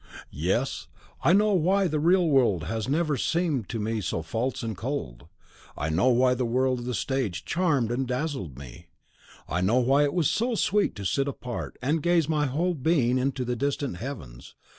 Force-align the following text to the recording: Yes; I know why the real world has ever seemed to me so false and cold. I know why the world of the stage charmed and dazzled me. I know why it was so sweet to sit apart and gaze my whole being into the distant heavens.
Yes; 0.31 0.87
I 1.21 1.31
know 1.31 1.53
why 1.53 1.85
the 1.87 1.99
real 1.99 2.27
world 2.27 2.63
has 2.63 2.91
ever 2.91 3.17
seemed 3.17 3.69
to 3.69 3.79
me 3.79 4.01
so 4.01 4.23
false 4.23 4.63
and 4.63 4.75
cold. 4.75 5.27
I 5.77 5.89
know 5.91 6.07
why 6.07 6.33
the 6.33 6.43
world 6.43 6.79
of 6.79 6.85
the 6.85 6.95
stage 6.95 7.45
charmed 7.45 7.91
and 7.91 8.07
dazzled 8.07 8.57
me. 8.57 8.87
I 9.47 9.61
know 9.61 9.77
why 9.77 10.03
it 10.05 10.15
was 10.15 10.27
so 10.27 10.55
sweet 10.55 10.95
to 10.95 11.05
sit 11.05 11.27
apart 11.27 11.77
and 11.83 12.01
gaze 12.01 12.27
my 12.27 12.47
whole 12.47 12.73
being 12.73 13.19
into 13.19 13.45
the 13.45 13.55
distant 13.55 13.97
heavens. 13.97 14.55